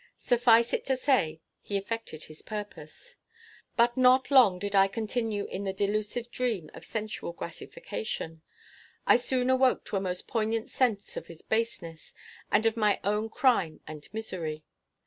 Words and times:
Suffice 0.17 0.73
it 0.73 0.83
to 0.85 0.97
say, 0.97 1.41
he 1.61 1.77
effected 1.77 2.23
his 2.23 2.41
purpose. 2.41 3.17
But 3.77 3.95
not 3.95 4.31
long 4.31 4.57
did 4.57 4.75
I 4.75 4.87
continue 4.87 5.45
in 5.45 5.63
the 5.63 5.73
delusive 5.73 6.31
dream 6.31 6.71
of 6.73 6.85
sensual 6.85 7.33
gratification. 7.33 8.41
I 9.05 9.17
soon 9.17 9.51
awoke 9.51 9.85
to 9.85 9.97
a 9.97 10.01
most 10.01 10.25
poignant 10.25 10.71
sense 10.71 11.17
of 11.17 11.27
his 11.27 11.43
baseness, 11.43 12.15
and 12.51 12.65
of 12.65 12.75
my 12.75 12.99
own 13.03 13.29
crime 13.29 13.81
and 13.85 14.11
misery. 14.11 14.63